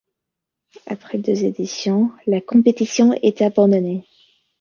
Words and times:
Après 0.87 1.19
deux 1.19 1.43
éditions, 1.45 2.11
la 2.25 2.41
compétition 2.41 3.13
est 3.21 3.43
abandonnée. 3.43 4.07